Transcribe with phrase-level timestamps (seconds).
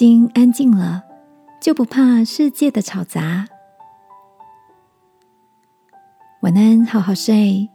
[0.00, 1.02] 心安静了，
[1.60, 3.44] 就不怕世界的吵杂。
[6.40, 7.68] 晚安，好好睡，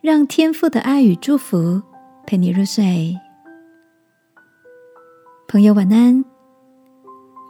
[0.00, 1.80] 让天父的爱与祝福
[2.26, 3.16] 陪你入睡。
[5.46, 6.24] 朋友，晚安。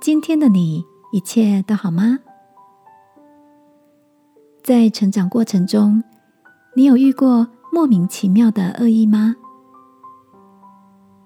[0.02, 2.18] 今天的你一切都好吗？
[4.62, 6.04] 在成长过程中，
[6.76, 9.34] 你有遇过莫名其妙的恶意吗？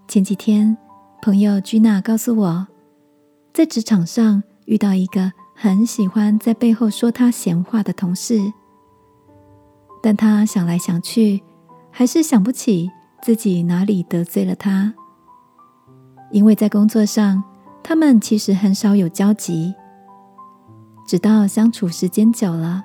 [0.06, 0.78] 前几天，
[1.20, 2.66] 朋友居娜告诉我，
[3.52, 8.40] 在职场上遇到一个很喜欢在背后说他闲话的同事。
[10.00, 11.42] 但他想来想去，
[11.90, 12.88] 还是想不起
[13.20, 14.94] 自己哪里得罪了他。
[16.30, 17.42] 因为在工作上，
[17.82, 19.74] 他们其实很少有交集。
[21.06, 22.84] 直到相处时间久了，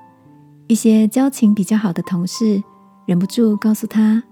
[0.67, 2.63] 一些交情比较好的同事
[3.05, 4.23] 忍不住告诉他：“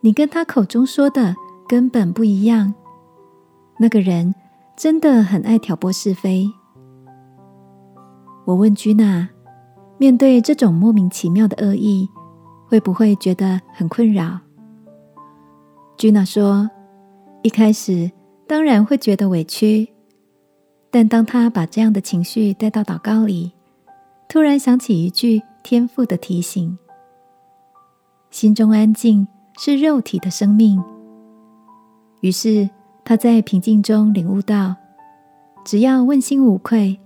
[0.00, 1.34] 你跟他口中说的
[1.68, 2.74] 根本不一样。
[3.78, 4.34] 那个人
[4.76, 6.50] 真的很爱挑拨是非。”
[8.44, 9.28] 我问居娜。
[9.98, 12.06] 面对这种莫名其妙的恶意，
[12.68, 14.38] 会不会觉得很困扰？
[15.96, 16.68] 居娜说
[17.40, 18.12] ：“一开始
[18.46, 19.88] 当然会觉得委屈，
[20.90, 23.54] 但当他把这样的情绪带到祷告里，
[24.28, 26.76] 突然想起一句天父的提醒
[28.30, 30.78] ：‘心中安静是肉体的生命。’
[32.26, 32.68] 于是
[33.04, 34.74] 他在平静中领悟到，
[35.64, 36.98] 只要问心无愧，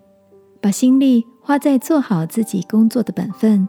[0.63, 3.67] 把心力。”花在做好自己工作的本分，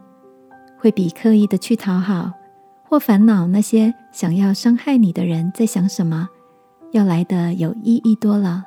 [0.78, 2.32] 会比刻意的去讨好
[2.84, 6.30] 或烦恼那些想要伤害你的人在想什么，
[6.92, 8.66] 要来的有意义多了。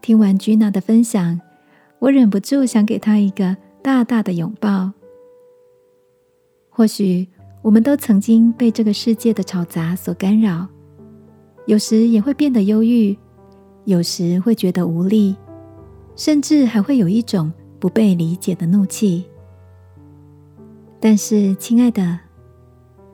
[0.00, 1.40] 听完 Gina 的分享，
[1.98, 4.92] 我忍不住想给她一个大大的拥抱。
[6.68, 7.26] 或许
[7.62, 10.66] 我们都曾经被这个世界的吵杂所干扰，
[11.66, 13.16] 有时也会变得忧郁，
[13.84, 15.36] 有时会觉得无力。
[16.16, 19.24] 甚至还会有一种不被理解的怒气。
[20.98, 22.18] 但是，亲爱的，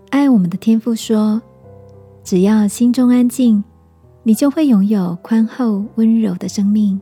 [0.08, 1.42] 爱我们的天父说
[2.24, 3.62] ：“只要心中安静，
[4.22, 6.98] 你就会拥有宽厚温柔的生命。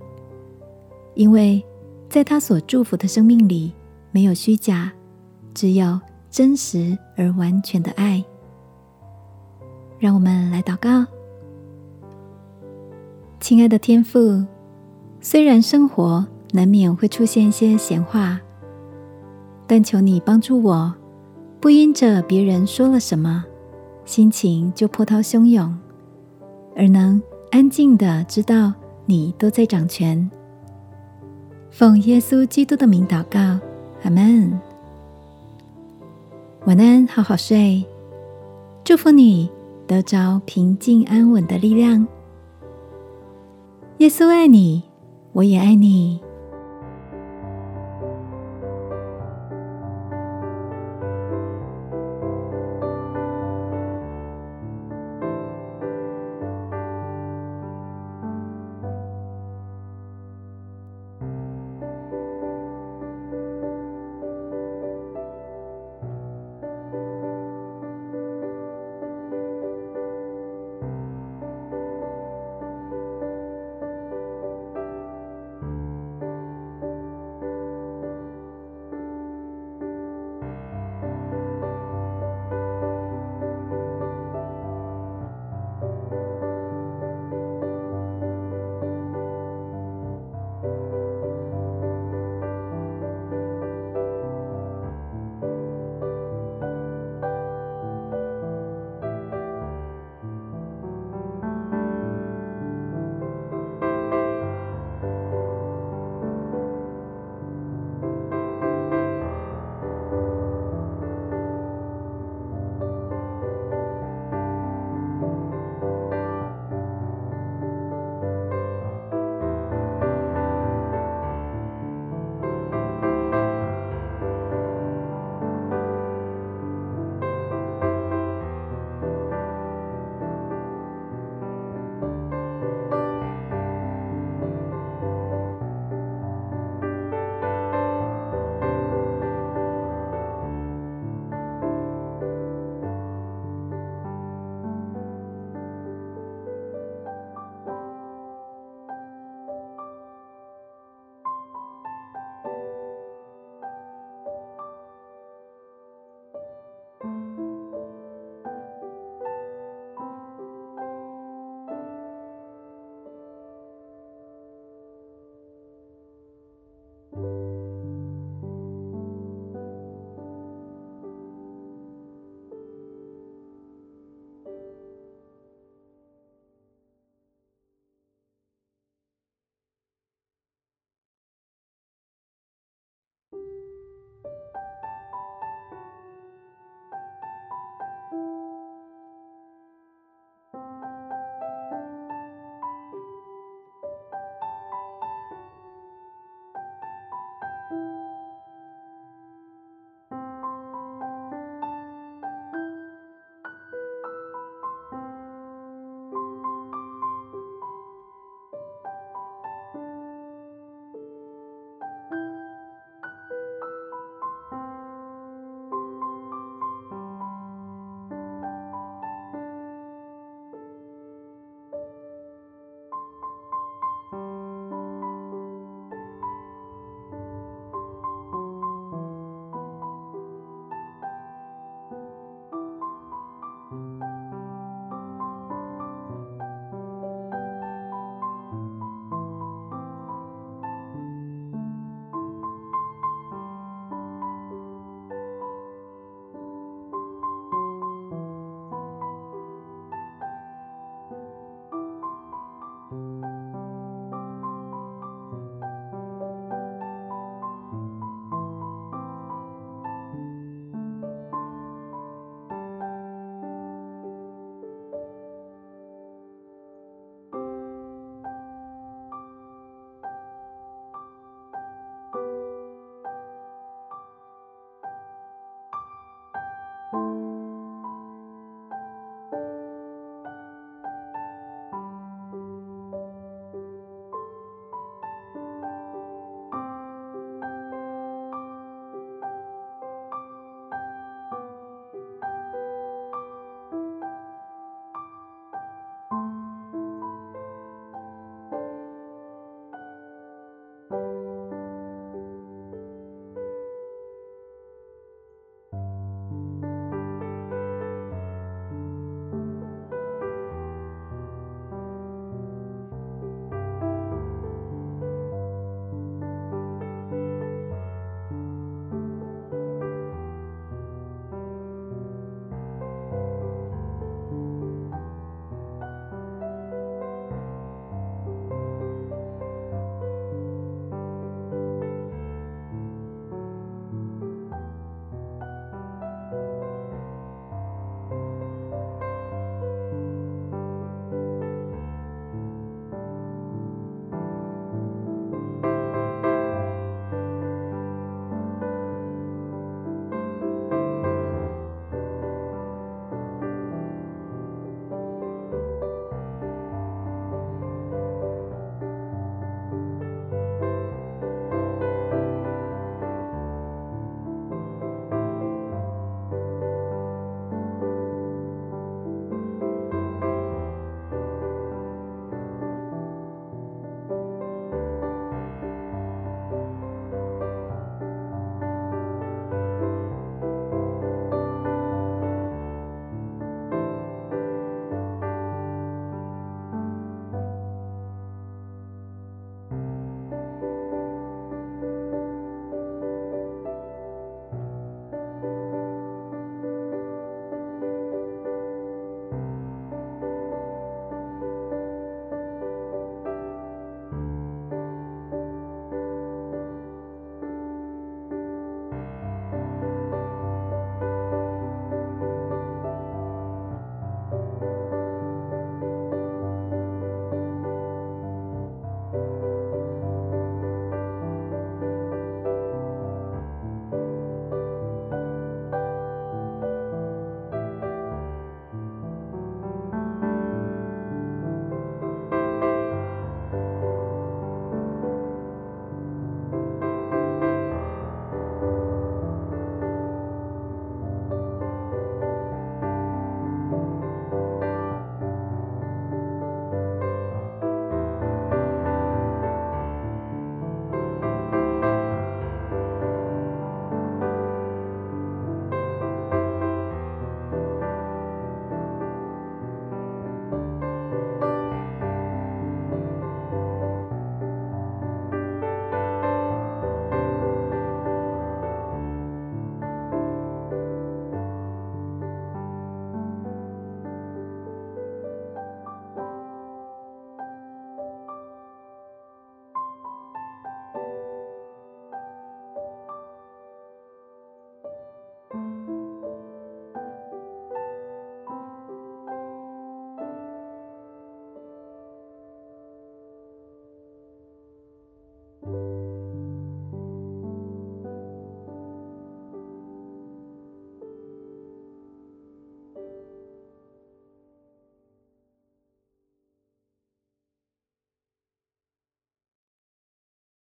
[1.15, 1.65] 因为
[2.09, 3.73] 在他所祝福的生命里，
[4.11, 4.93] 没有虚假，
[5.55, 6.01] 只有
[6.33, 8.25] 真实而完全的爱。”
[10.01, 11.07] 让我们来祷告，
[13.39, 14.45] 亲爱的天父。
[15.21, 18.41] 虽然生活难免会出现一些闲话，
[19.69, 20.93] 但求你帮助我，
[21.61, 23.45] 不因着别人说了什么，
[24.05, 25.79] 心情就波涛汹涌，
[26.75, 27.23] 而能
[27.53, 28.73] 安静的知道
[29.07, 30.29] 你都在掌权。
[31.71, 33.61] 奉耶稣基督的名祷告，
[34.03, 34.72] 阿门。
[36.65, 37.85] 晚安，好好睡，
[38.85, 39.51] 祝福你
[39.85, 42.07] 得着平静安稳的力量。
[43.99, 44.85] 耶稣爱你。
[45.33, 46.21] 我也爱你。